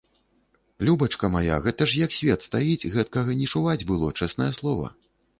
[0.87, 4.87] Любачка мая, гэта ж як свет стаіць, гэткага не чуваць было, чэснае слова.